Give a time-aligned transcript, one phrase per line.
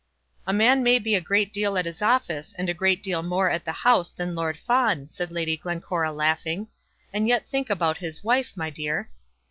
[0.47, 3.51] "A man may be a great deal at his office, and a great deal more
[3.51, 6.69] at the House than Lord Fawn," said Lady Glencora laughing,
[7.13, 9.11] "and yet think about his wife, my dear."